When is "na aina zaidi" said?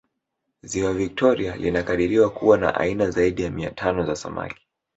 2.57-3.41